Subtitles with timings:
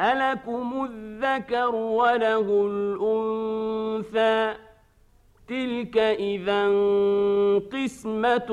[0.00, 4.54] ألكم الذكر وله الأنثى.
[5.48, 6.66] تلك إذا
[7.72, 8.50] قسمة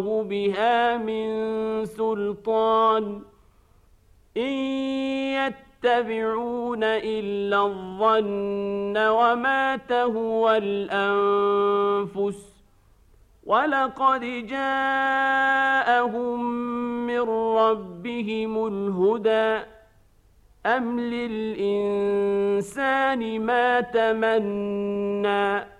[0.00, 1.28] الله بها من
[1.84, 3.22] سلطان
[4.36, 4.52] إن
[5.36, 12.50] يتبعون إلا الظن وما تهوى الأنفس
[13.46, 16.44] ولقد جاءهم
[17.06, 17.20] من
[17.56, 19.64] ربهم الهدى
[20.66, 22.40] أم للإنسان
[23.40, 25.79] ما تمنى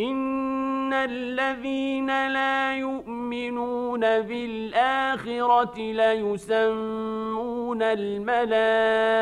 [0.00, 9.14] إن الذين لا يؤمنون بالآخرة ليسمون الملائكة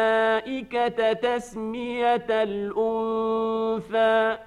[1.12, 4.38] تسمية الأنثى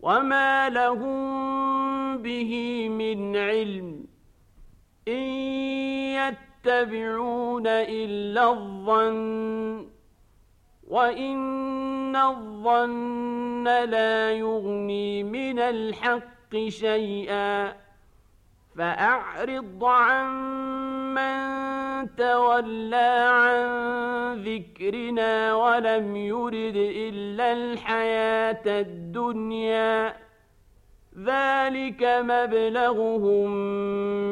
[0.00, 4.04] وما لهم به من علم
[5.08, 5.54] إن
[6.64, 9.86] يتبعون إلا الظن
[10.88, 11.34] وإن
[12.16, 17.72] الظن لا يغني من الحق شيئا
[18.78, 20.26] فأعرض عن
[21.14, 21.54] من
[22.16, 23.64] تولى عن
[24.42, 30.16] ذكرنا ولم يرد إلا الحياة الدنيا.
[31.18, 33.50] ذلك مبلغهم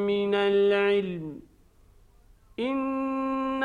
[0.06, 1.41] من العلم.
[2.60, 3.64] إن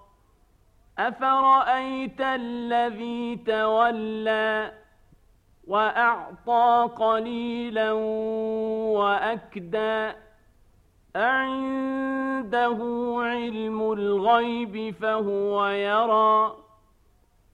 [1.07, 4.73] أفرأيت الذي تولى
[5.67, 7.91] وأعطى قليلا
[8.97, 10.11] وأكدى؟
[11.15, 12.77] أعنده
[13.17, 16.55] علم الغيب فهو يرى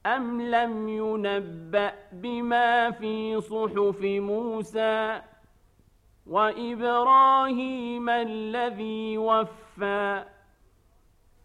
[0.06, 5.20] أم لم ينبأ بما في صحف موسى
[6.26, 10.24] وإبراهيم الذي وفى؟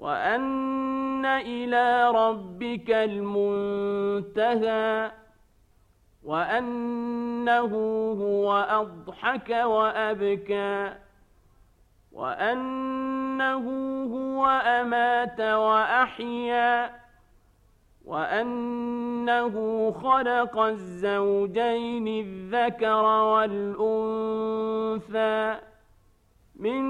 [0.00, 4.40] وأن إلى ربك المنتهى
[6.24, 7.74] وأنه
[8.20, 10.92] هو أضحك وأبكى
[12.12, 13.66] وأنه
[14.04, 17.00] هو أمات وأحيا
[18.04, 19.54] وأنه
[19.92, 24.40] خلق الزوجين الذكر والأنثى
[26.60, 26.82] من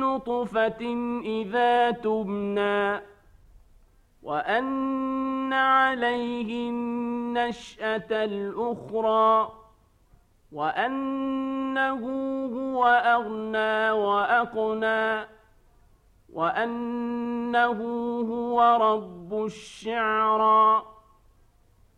[0.00, 0.82] نطفة
[1.24, 3.00] إذا تمنى
[4.22, 9.52] وأن عليه النشأة الأخرى
[10.52, 12.02] وأنه
[12.46, 15.26] هو أغنى وأقنى
[16.32, 17.80] وأنه
[18.20, 20.82] هو رب الشعرى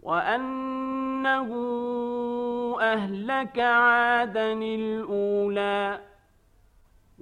[0.02, 1.50] وأنه
[2.80, 6.11] أهلك عادا الأولى.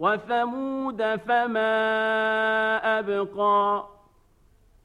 [0.01, 1.77] وثمود فما
[2.99, 3.87] أبقى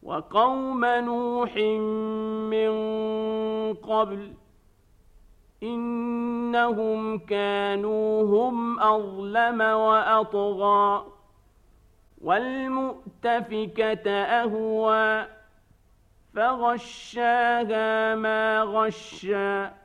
[0.04, 1.56] وقوم نوح
[2.52, 2.74] من
[3.74, 4.34] قبل
[5.64, 11.06] إنهم كانوا هم أظلم وأطغى
[12.22, 15.26] والمؤتفكة أهوى
[16.36, 19.85] فغشاها ما غشى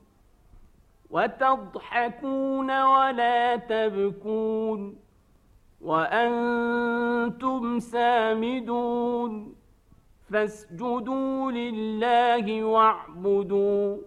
[1.11, 4.95] وتضحكون ولا تبكون
[5.81, 9.55] وأنتم سامدون
[10.31, 13.97] فاسجدوا لله واعبدوا